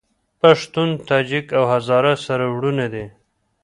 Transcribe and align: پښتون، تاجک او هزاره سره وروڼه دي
پښتون، 0.41 0.89
تاجک 1.07 1.45
او 1.57 1.63
هزاره 1.73 2.13
سره 2.25 2.45
وروڼه 2.55 2.85
دي 2.93 3.05